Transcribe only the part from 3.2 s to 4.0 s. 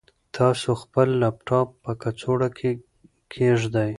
کېږدئ.